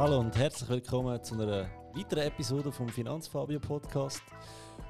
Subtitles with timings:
[0.00, 4.22] Hallo und herzlich willkommen zu einer weiteren Episode vom Finanzfabio Podcast.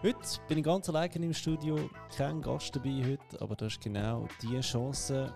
[0.04, 4.28] Heute bin ich ganz alleine im Studio, kein Gast dabei heute, aber das ist genau
[4.40, 5.34] die Chance,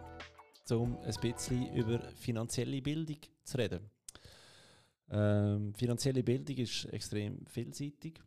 [0.71, 3.90] um ein bisschen über finanzielle Bildung zu reden.
[5.11, 8.22] Ähm, finanzielle Bildung ist extrem vielseitig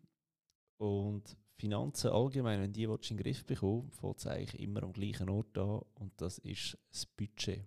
[0.76, 5.30] und Finanzen allgemein, wenn die in den Griff bekommen, fängt es eigentlich immer am gleichen
[5.30, 7.64] Ort an und das ist das Budget.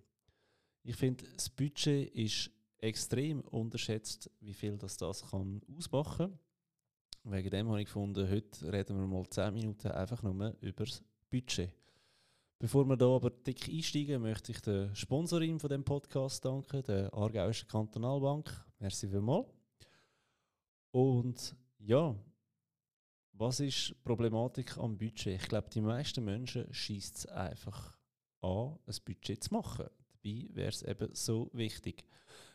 [0.83, 2.51] Ich finde, das Budget ist
[2.81, 6.37] extrem unterschätzt, wie viel das, das kann ausmachen
[7.23, 7.33] kann.
[7.33, 11.03] Wegen dem habe ich gefunden, heute reden wir mal 10 Minuten einfach nur über das
[11.29, 11.71] Budget.
[12.57, 17.13] Bevor wir da aber dick einsteigen, möchte ich der Sponsorin von dem Podcast danken, der
[17.13, 18.51] Aargauischen Kantonalbank.
[18.79, 19.47] Merci vielmals.
[20.91, 22.15] Und ja,
[23.33, 25.41] was ist die Problematik am Budget?
[25.41, 27.97] Ich glaube, die meisten Menschen schießt es einfach
[28.41, 29.87] an, ein Budget zu machen.
[30.09, 32.03] Dabei wäre es eben so wichtig.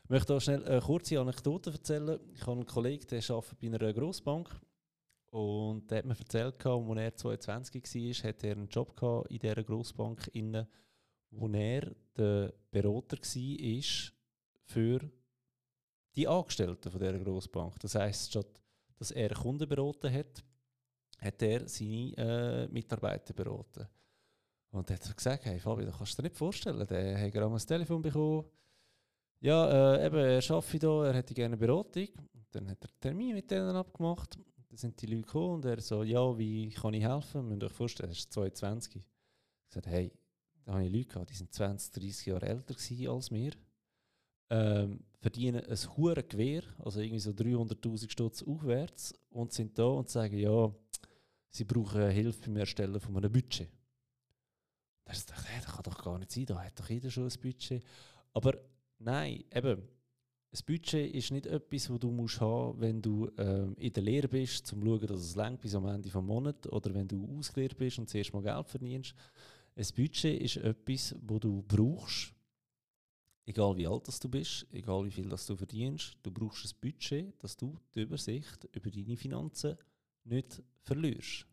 [0.06, 2.20] Ich möchte hier schnell eine kurze Anekdote erzählen.
[2.32, 4.48] Ich habe einen Kollegen, der arbeitet bei einer Grossbank.
[5.32, 7.82] Und der hat mir erzählt, als er 22
[8.22, 10.30] war, hat er einen Job in dieser Grossbank,
[11.32, 14.12] wo er der Berater war
[14.62, 15.10] für
[16.14, 17.80] die Angestellten von dieser Grossbank.
[17.80, 18.60] Das heisst, statt
[19.00, 20.44] dass er Kunden beraten hat,
[21.18, 23.88] hat er seine äh, Mitarbeiter beraten.
[24.70, 26.86] Und er hat gesagt, hey Fabio, das kannst du dir nicht vorstellen.
[26.86, 28.44] Der hat gerade ein Telefon bekommen.
[29.40, 32.08] Ja, äh, eben, er arbeitet hier, er hätte gerne eine Beratung.
[32.32, 34.38] Und dann hat er einen Termin mit denen abgemacht.
[34.68, 37.48] Dann sind die Leute gekommen und er so, ja, wie kann ich helfen?
[37.48, 38.96] Müsst ihr euch vorstellen, er ist 22.
[38.96, 39.04] Ich
[39.68, 40.12] gesagt, hey,
[40.64, 42.74] da habe ich Leute gehabt, die sind 20, 30 Jahre älter
[43.10, 43.52] als wir.
[44.48, 50.08] Ähm, verdienen ein hohes Gewehr, also irgendwie so 300'000 Stutz aufwärts und sind da und
[50.08, 50.72] sagen, ja,
[51.50, 53.68] sie brauchen Hilfe beim Erstellen von einem Budget.
[55.04, 57.24] Da dachte ich, hey, das kann doch gar nicht sein, da hat doch jeder schon
[57.28, 57.84] ein Budget.
[58.32, 58.54] Aber
[58.98, 59.82] nein, eben,
[60.52, 64.28] ein Budget ist nicht etwas, das du musst haben wenn du ähm, in der Lehre
[64.28, 67.28] bist, um zu schauen, dass es längt bis am Ende des Monats oder wenn du
[67.38, 69.14] ausgelehrt bist und zuerst mal Geld verdienst.
[69.74, 72.32] Ein Budget ist etwas, das du brauchst,
[73.44, 76.16] egal wie alt du bist, egal wie viel das du verdienst.
[76.22, 79.76] Du brauchst ein Budget, dass du die Übersicht über deine Finanzen
[80.24, 81.46] nicht verlierst.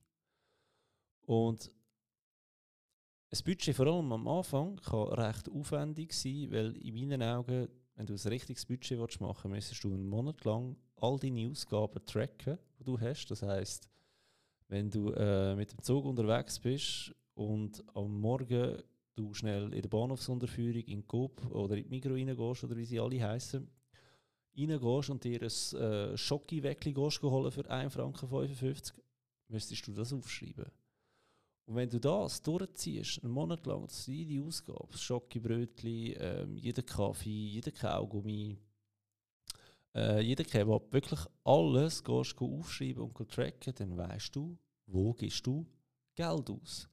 [1.26, 1.70] Und
[3.34, 8.06] ein Budget vor allem am Anfang kann recht aufwendig sein, weil in meinen Augen, wenn
[8.06, 12.60] du ein richtiges Budget machen willst, müsstest du einen Monat lang all deine Ausgaben tracken,
[12.80, 13.26] die du hast.
[13.32, 13.90] Das heißt,
[14.68, 18.78] wenn du äh, mit dem Zug unterwegs bist und am Morgen
[19.16, 23.00] du schnell in der Bahnhofsunterführung in Coop oder in die Migros reingehst oder wie sie
[23.00, 23.68] alle heißen,
[24.58, 29.02] reingehst und dir ein äh, Schocki-Weckli holen für 1,55 Franken,
[29.48, 30.66] müsstest du das aufschreiben.
[31.66, 37.30] Und wenn du das durchziehst, einen Monat lang, dass jede Ausgabe, Schokibrötchen, ähm, jeder Kaffee,
[37.30, 38.60] jeder Kaugummi,
[39.96, 44.58] äh, jeder Kebab, wirklich alles gehst du aufschreiben und tracken, dann weißt du,
[44.88, 45.66] wo gibst du
[46.16, 46.90] Geld aus.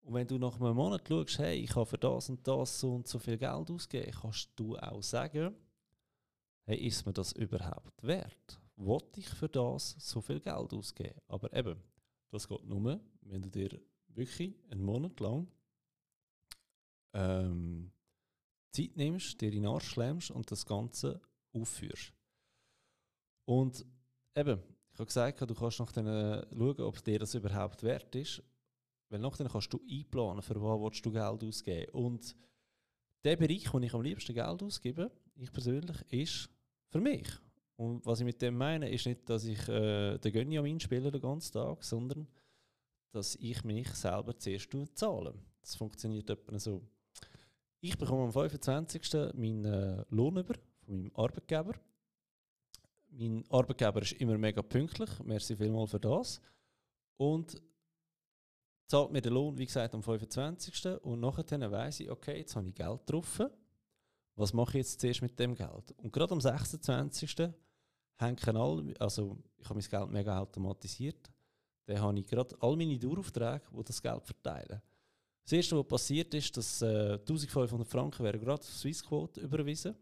[0.00, 2.94] Und wenn du nach einem Monat schaust, hey, ich habe für das und das so
[2.94, 5.54] und so viel Geld ausgegeben, kannst du auch sagen,
[6.64, 8.60] hey, ist mir das überhaupt wert?
[8.76, 11.20] Wollte ich für das so viel Geld ausgeben?
[11.28, 11.80] Aber eben,
[12.30, 15.48] das geht nur, wenn du dir wirklich einen Monat lang
[17.12, 17.92] ähm,
[18.70, 21.20] Zeit nimmst, dir in den Arsch schlämst und das Ganze
[21.52, 22.12] aufführst.
[23.44, 23.84] Und
[24.34, 24.60] eben,
[24.92, 28.42] ich habe gesagt, du kannst nach denen schauen, ob dir das überhaupt wert ist.
[29.10, 32.34] Weil nachher kannst du einplanen, für was du Geld ausgeben Und
[33.22, 36.50] der Bereich, wo ich am liebsten Geld ausgebe, ich persönlich, ist
[36.88, 37.28] für mich.
[37.76, 41.20] Und was ich mit dem meine, ist nicht, dass ich äh, den Gönjamin spiele den
[41.20, 42.28] ganzen Tag, sondern
[43.10, 45.34] dass ich mich selber zuerst zahle.
[45.60, 46.82] Das funktioniert etwa so.
[47.80, 49.34] Ich bekomme am 25.
[49.34, 51.74] meinen äh, Lohn über von meinem Arbeitgeber.
[53.10, 56.40] Mein Arbeitgeber ist immer mega pünktlich, merci vielmals für das.
[57.16, 57.60] Und
[58.86, 61.02] zahlt mir den Lohn, wie gesagt, am 25.
[61.02, 63.42] Und nachher weiss ich, okay, jetzt habe ich Geld drauf.
[64.36, 65.92] Was mache ich jetzt zuerst mit dem Geld?
[65.96, 67.36] Und gerade am 26.
[68.16, 71.30] hängen alle, also ich habe mein Geld mega automatisiert,
[71.86, 74.80] dann habe ich gerade all meine Daueraufträge, die das Geld verteilen.
[75.42, 79.94] Das erste, was passiert ist, dass äh, 1500 Franken werden gerade Swissquote überwiesen,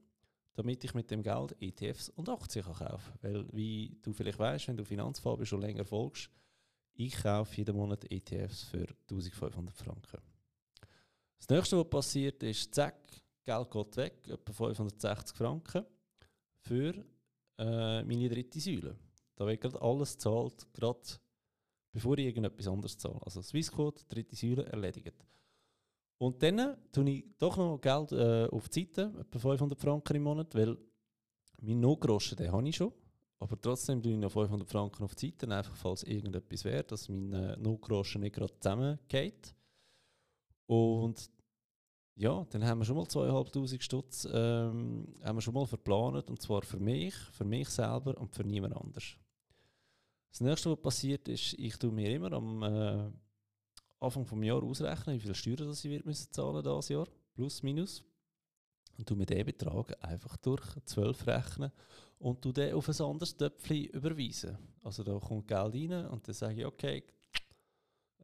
[0.54, 3.34] damit ich mit dem Geld ETFs und Aktien kann kaufen kann.
[3.34, 6.30] Weil, wie du vielleicht weißt, wenn du Finanzfarbe schon länger folgst,
[6.94, 10.20] ich kaufe jeden Monat ETFs für 1500 Franken.
[11.38, 12.94] Das nächste, was passiert, ist, zack,
[13.44, 15.84] Geld geht weg, etwa 560 Franken,
[16.60, 17.04] für
[17.62, 18.96] äh, meine dritte Säule.
[19.36, 21.00] Da wird gerade alles gezahlt, gerade
[21.92, 23.20] bevor ich irgendetwas anderes zahle.
[23.22, 25.14] Also Swissquote, dritte Säule, erledigt.
[26.18, 30.22] Und dann tue ich doch noch Geld äh, auf die Seite, etwa 500 Franken im
[30.22, 30.76] Monat, weil
[31.60, 32.92] Mein Notgroschen, den habe ich schon.
[33.38, 37.08] Aber trotzdem tue ich noch 500 Franken auf die Seite, einfach falls irgendetwas wäre, dass
[37.08, 39.54] mein äh, Notgroschen nicht gerade zusammengeht.
[40.66, 41.28] Und
[42.14, 46.30] ja, dann haben wir schon mal 2500 Stutz ähm, haben wir schon mal verplant.
[46.30, 49.16] Und zwar für mich, für mich selber und für niemand anders.
[50.30, 53.10] Das nächste, was passiert ist, ich tue mir immer am äh,
[54.00, 57.62] Anfang des Jahres ausrechnen, wie viel Steuern das ich wird müssen zahlen dieses Jahr, plus
[57.62, 58.02] minus.
[58.98, 61.72] Und tu mir diesen Betrag einfach durch 12 rechnen
[62.18, 64.58] und tu den auf ein anderes Töpfchen überweisen.
[64.82, 67.04] Also da kommt Geld rein und dann sage ich, okay,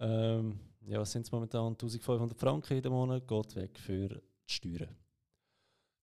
[0.01, 4.97] ähm, ja, sind es momentan 1500 Franken jeden Monat, geht weg für die Steuern.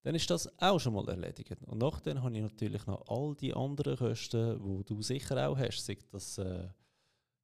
[0.02, 1.56] Dann ist das auch schon mal erledigt.
[1.66, 5.84] Und nachher habe ich natürlich noch all die anderen Kosten, die du sicher auch hast.
[5.84, 6.68] Sei das äh,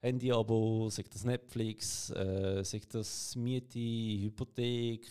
[0.00, 5.08] Handy-Abo, sei das Netflix, äh, sei das Miete, Hypothek,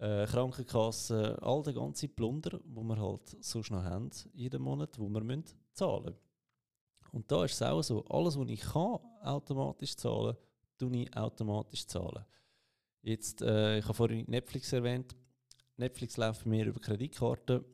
[0.00, 5.08] äh, Krankenkasse, all der ganze Plunder, wo wir halt so schnell haben, jeden Monat, wo
[5.08, 6.14] wir müssen zahlen
[7.12, 10.36] Und da ist es auch so, alles, was ich kann, automatisch zahlen,
[10.78, 12.24] tue ich automatisch zahlen.
[13.02, 15.14] Jetzt, äh, ich habe vorhin Netflix erwähnt,
[15.76, 17.64] Netflix läuft bei mir über Kreditkarte.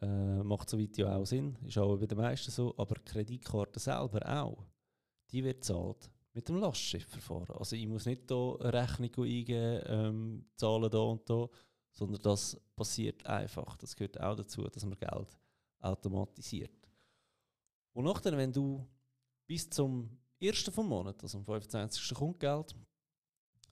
[0.00, 3.78] Äh, macht soweit ja auch Sinn, ist auch bei den meisten so, aber die Kreditkarte
[3.78, 4.64] selber auch,
[5.30, 7.56] die wird zahlt mit dem Lastschiffverfahren.
[7.56, 11.48] Also ich muss nicht hier Rechnung eingeben, ähm, zahlen da und da,
[11.90, 13.76] sondern das passiert einfach.
[13.76, 15.38] Das gehört auch dazu, dass man Geld
[15.80, 16.88] automatisiert.
[17.92, 18.86] Und nachher, wenn du
[19.46, 22.14] bis zum ersten vom Monat, also am 25.
[22.14, 22.74] kommt Geld,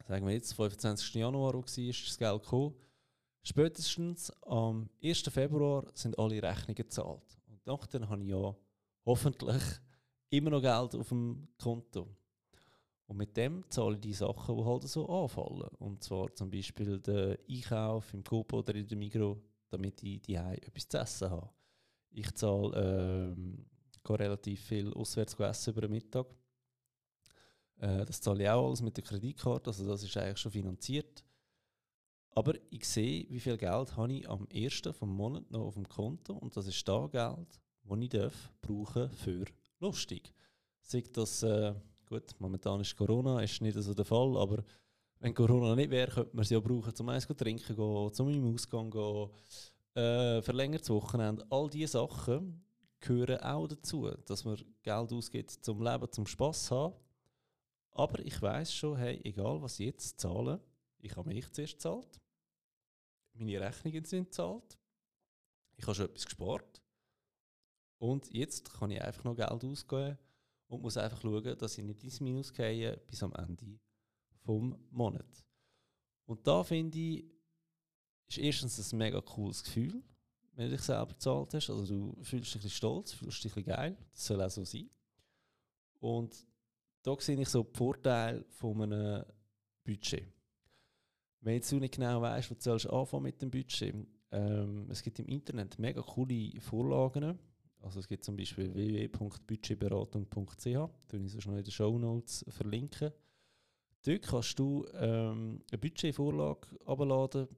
[0.07, 1.15] sagen wir jetzt, 25.
[1.15, 2.75] Januar war das Geld gekommen,
[3.49, 5.21] Spätestens am 1.
[5.23, 7.39] Februar sind alle Rechnungen gezahlt.
[7.47, 8.55] Und nachher habe ich ja
[9.07, 9.63] hoffentlich
[10.29, 12.15] immer noch Geld auf dem Konto.
[13.07, 15.71] Und mit dem zahle ich die Sachen, die halt so anfallen.
[15.79, 19.41] Und zwar zum Beispiel den Einkauf im Coop oder in der Migro,
[19.71, 21.49] damit ich die etwas zu essen habe.
[22.11, 23.65] Ich zahle ähm,
[24.07, 26.27] relativ viel auswärts essen über den Mittag.
[27.79, 31.25] Äh, das zahle ich auch alles mit der Kreditkarte, also das ist eigentlich schon finanziert.
[32.31, 35.89] Aber ich sehe, wie viel Geld habe ich am ersten vom Monat noch auf dem
[35.89, 39.45] Konto und das ist da Geld, das ich darf brauchen für
[39.81, 40.33] lustig.
[40.83, 41.75] Sagt das, äh,
[42.07, 44.65] gut, momentan ist Corona, ist nicht so der Fall, aber
[45.21, 48.29] wenn Corona nicht wäre, könnte man es ja brauchen, zum eins zu trinken gehen, zum
[48.29, 49.31] im Ausgang gehen,
[49.95, 51.45] äh, verlängertes Wochenende.
[51.51, 52.65] All diese Sachen
[53.01, 56.95] gehören auch dazu, dass man Geld ausgibt zum Leben, zum Spass haben.
[57.99, 60.63] Aber ich weiß schon, hey, egal was ich jetzt zahle,
[61.01, 62.21] ich habe mich zuerst gezahlt.
[63.33, 64.79] Meine Rechnungen sind gezahlt.
[65.75, 66.81] Ich habe schon etwas gespart.
[67.99, 70.17] Und jetzt kann ich einfach noch Geld ausgeben
[70.69, 73.81] und muss einfach schauen, dass ich nicht ins Minus gehe bis am Ende
[74.45, 75.45] vom Monat.
[76.25, 77.25] Und da finde ich,
[78.29, 80.05] ist erstens ein mega cooles Gefühl,
[80.53, 81.69] wenn du dich selber gezahlt hast.
[81.69, 83.99] Also du fühlst dich ein bisschen stolz, fühlst dich ein bisschen geil.
[84.13, 84.89] Das soll auch so sein.
[85.99, 86.48] Und
[87.09, 89.25] da sehe ich so die Vorteile von einem
[89.83, 90.25] Budget.
[91.41, 93.95] Wenn jetzt du nicht genau weißt, wo du anfangen mit dem Budget,
[94.31, 97.39] ähm, es gibt im Internet mega coole Vorlagen.
[97.81, 100.65] Also es gibt zum Beispiel www.budgetberatung.ch,
[101.13, 103.13] den ich so noch in den Show Notes verlinken.
[104.05, 107.49] Dort kannst du ähm, eine Budgetvorlage abladen,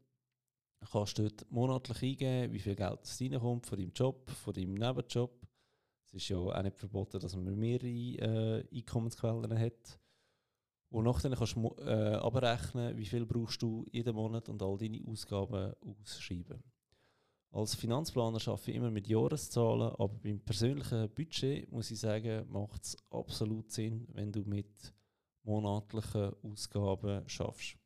[0.92, 5.39] kannst dort monatlich eingeben, wie viel Geld es reinkommt von deinem Job, von deinem Nebenjob.
[6.12, 10.00] Es ist ja auch nicht verboten, dass man mehrere äh, Einkommensquellen hat.
[10.90, 15.00] Und nachher kannst du äh, abrechnen, wie viel brauchst du jeden Monat und all deine
[15.06, 16.62] Ausgaben ausschreiben.
[17.52, 22.82] Als Finanzplaner arbeite ich immer mit Jahreszahlen, aber beim persönlichen Budget muss ich sagen, macht
[22.82, 24.92] es absolut Sinn, wenn du mit
[25.42, 27.76] monatlichen Ausgaben schaffst.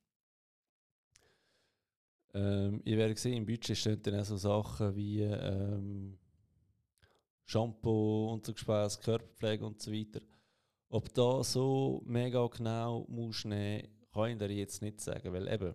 [2.35, 6.19] Ähm, ihr werdet sehen, im Budget stehen dann auch so Sachen wie ähm,
[7.45, 10.21] Shampoo, Untergespeise, Körperpflege und so weiter.
[10.89, 15.75] Ob da so mega genau musst nehmen, kann ich dir jetzt nicht sagen, weil eben,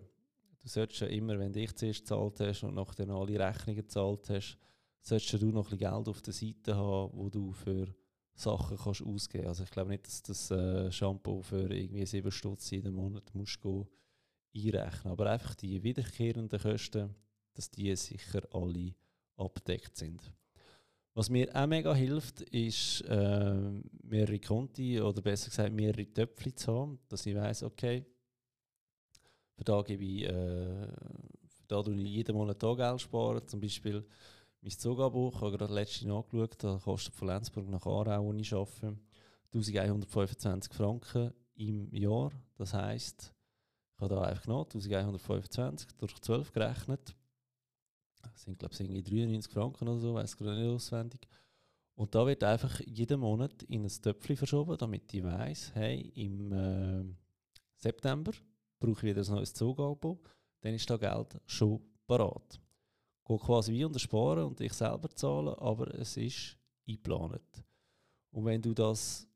[0.62, 4.30] du solltest ja immer, wenn du dich zuerst gezahlt hast und nachdem alle Rechnungen gezahlt
[4.30, 4.58] hast,
[5.00, 7.94] solltest du noch ein bisschen Geld auf der Seite haben, wo du für
[8.34, 9.46] Sachen kannst ausgeben.
[9.46, 13.60] Also ich glaube nicht, dass das äh, Shampoo für irgendwie 7 Stutz jeden Monat musst
[13.60, 13.86] gehen,
[14.54, 15.12] einrechnen.
[15.12, 17.14] Aber einfach die wiederkehrenden Kosten,
[17.54, 18.94] dass die sicher alle
[19.36, 20.32] abdeckt sind.
[21.14, 23.54] Was mir auch mega hilft, ist äh,
[24.04, 28.04] mehrere Konti oder besser gesagt mehrere Töpfe zu haben, dass ich weiß, okay,
[29.56, 30.86] für da gebe ich, äh,
[31.48, 33.46] für da ich jeden Monat Geld sparen.
[33.46, 34.06] Zum Beispiel
[34.62, 38.52] mein Zugabuch, ich habe gerade letztens nachgeschaut, da kostet von Lenzburg nach Aarau, wo ich
[38.52, 38.96] arbeite,
[39.52, 42.30] 1125 Franken im Jahr.
[42.56, 43.34] Das heisst,
[43.96, 47.16] ich habe da einfach noch 1125 durch 12 gerechnet.
[48.22, 51.26] Das sind, glaube ich, irgendwie 93 Franken oder so, weiß gerade nicht auswendig.
[51.94, 56.52] Und da wird einfach jeden Monat in ein Töpfchen verschoben, damit ich weiss, hey, im
[56.52, 57.04] äh,
[57.76, 58.32] September
[58.78, 60.18] brauche ich wieder ein neues Zugabo,
[60.60, 62.60] dann ist da Geld schon parat.
[63.26, 66.56] Geht quasi wie unter Sparen und ich selber zahlen, aber es ist
[66.88, 67.64] eingeplant.
[68.30, 69.28] Und wenn du das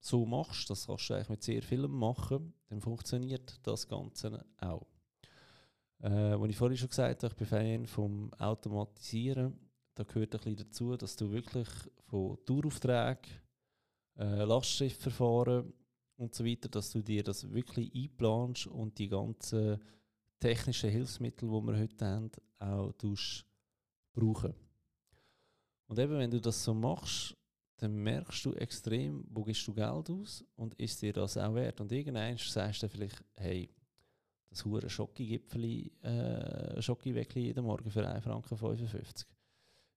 [0.00, 4.86] so machst, das kannst du eigentlich mit sehr vielem machen, dann funktioniert das Ganze auch.
[6.02, 9.58] Äh, ich vorhin schon gesagt habe, ich bin Fan vom Automatisieren.
[9.94, 11.68] Da gehört ein bisschen dazu, dass du wirklich
[12.06, 13.32] von Touraufträgen,
[14.16, 15.72] äh, Lastschriftverfahren
[16.16, 19.78] und so weiter, dass du dir das wirklich einplanst und die ganzen
[20.38, 22.92] technischen Hilfsmittel, die wir heute haben, auch
[24.12, 24.54] brauchen.
[25.86, 27.36] Und eben, wenn du das so machst,
[27.78, 31.80] dann merkst du extrem, wo gibst du Geld aus und ist dir das auch wert.
[31.80, 33.70] Und irgendwann sagst du vielleicht, hey,
[34.50, 39.24] das hure Schokogipfeli, äh, Schokiweckli jeden Morgen für 1,55 Franken.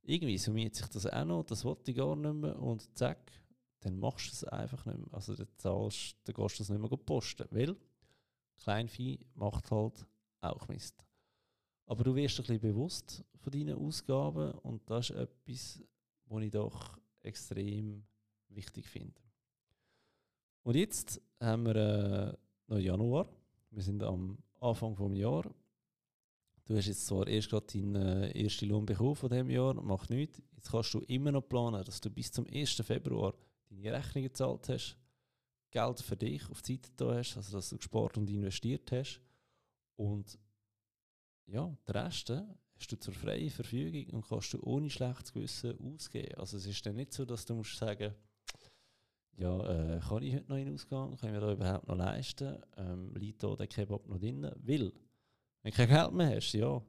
[0.03, 3.31] Irgendwie summiert sich das auch noch, das wollte ich gar nicht mehr und zack,
[3.81, 5.13] dann machst du es einfach nicht mehr.
[5.13, 7.75] Also dann, zahlst, dann gehst du es nicht mehr posten, weil
[8.57, 10.05] Kleinvieh macht halt
[10.41, 11.05] auch Mist.
[11.85, 15.83] Aber du wirst ein bisschen bewusst von deinen Ausgaben und das ist etwas,
[16.25, 18.03] was ich doch extrem
[18.49, 19.19] wichtig finde.
[20.63, 23.27] Und jetzt haben wir äh, noch Januar.
[23.71, 25.51] Wir sind am Anfang des Jahres.
[26.65, 30.09] Du hast jetzt zwar erst gerade deinen äh, ersten Lohn bekommen von diesem Jahr, macht
[30.09, 30.41] nichts.
[30.55, 32.75] Jetzt kannst du immer noch planen, dass du bis zum 1.
[32.75, 33.33] Februar
[33.69, 34.97] deine Rechnungen gezahlt hast,
[35.71, 39.21] Geld für dich auf die Seite da hast, also dass du gespart und investiert hast.
[39.95, 40.37] Und
[41.45, 42.43] ja, der Rest äh,
[42.75, 46.35] hast du zur freien Verfügung und kannst du ohne schlechtes Gewissen ausgeben.
[46.35, 48.13] Also es ist dann nicht so, dass du musst sagen
[49.37, 51.15] ja, äh, kann ich heute noch in Ausgang?
[51.17, 52.61] Kann ich mir da überhaupt noch leisten?
[52.77, 54.43] Ähm, liegt da der Kebab noch drin?
[54.43, 54.91] Weil,
[55.61, 56.81] wenn du kein Geld mehr hast, ja,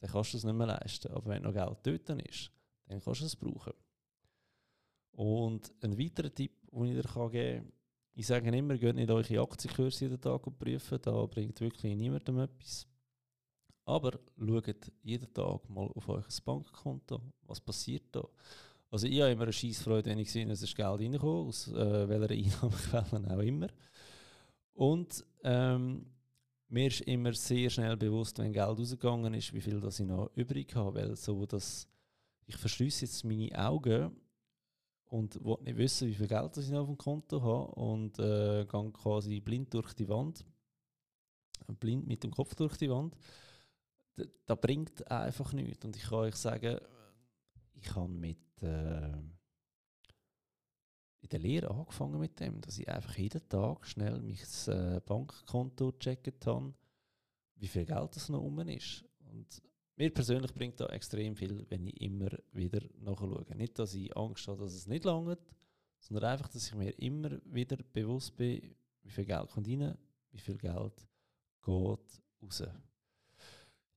[0.00, 1.12] dann kannst du es nicht mehr leisten.
[1.12, 2.50] Aber wenn noch Geld dort ist,
[2.86, 3.74] dann kannst du es brauchen.
[5.12, 7.72] Und ein weiterer Tipp, den ich dir geben kann,
[8.14, 12.86] ich sage immer, geht nicht eure Aktienkurse jeden Tag prüfen, da bringt wirklich niemandem etwas.
[13.84, 18.28] Aber schaut jeden Tag mal auf euer Bankkonto, was passiert da.
[18.90, 21.68] Also ich habe immer eine scheisse Freude, wenn ich sehe, dass das Geld reinkommt, aus
[21.68, 23.68] äh, welcher Einnahmequelle auch immer.
[24.72, 26.06] Und ähm,
[26.68, 30.30] mir ist immer sehr schnell bewusst, wenn Geld rausgegangen ist, wie viel das ich noch
[30.34, 31.00] übrig habe.
[31.00, 31.86] Weil so, dass
[32.46, 34.16] ich verschließe jetzt meine Augen
[35.06, 38.18] und will nicht wissen, wie viel Geld das ich noch auf dem Konto habe und
[38.18, 40.44] äh, gehe quasi blind durch die Wand.
[41.80, 43.14] Blind mit dem Kopf durch die Wand.
[44.46, 45.84] Das bringt einfach nichts.
[45.84, 46.78] Und ich kann euch sagen,
[47.80, 49.12] ich habe mit äh,
[51.20, 54.38] in der Lehre angefangen mit dem, dass ich einfach jeden Tag schnell mein
[54.74, 56.74] äh, Bankkonto gecheckt habe,
[57.56, 59.04] wie viel Geld das noch rum ist.
[59.30, 59.62] Und
[59.96, 63.44] mir persönlich bringt da extrem viel, wenn ich immer wieder nachschaue.
[63.56, 65.38] Nicht, dass ich Angst habe, dass es nicht langt,
[65.98, 69.98] sondern einfach, dass ich mir immer wieder bewusst bin, wie viel Geld kommt rein,
[70.30, 70.96] wie viel Geld
[71.64, 72.62] geht raus.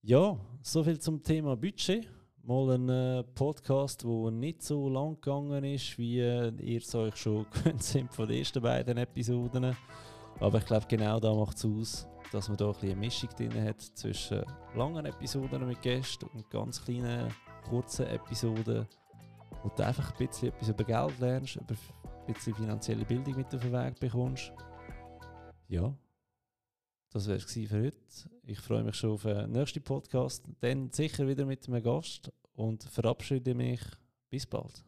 [0.02, 2.10] Ja, soviel zum Thema Budget
[2.44, 7.16] mal ein äh, Podcast, der nicht so lang gegangen ist, wie äh, ihr es euch
[7.16, 9.76] schon gewöhnt sind von den ersten beiden Episoden.
[10.40, 13.64] Aber ich glaube, genau da macht es aus, dass man da ein eine Mischung drin
[13.64, 14.44] hat zwischen
[14.76, 17.34] langen Episoden mit Gästen und ganz kleinen,
[17.70, 18.88] kurzen Episoden,
[19.64, 21.76] wo du einfach ein bisschen etwas über Geld lernst, über
[22.28, 24.52] ein bisschen finanzielle Bildung mit auf den Weg bekommst.
[25.68, 25.94] Ja,
[27.12, 27.96] das wäre es für heute.
[28.46, 30.46] Ich freue mich schon auf den nächsten Podcast.
[30.62, 33.82] Dann sicher wieder mit einem Gast und verabschiede mich.
[34.30, 34.86] Bis bald.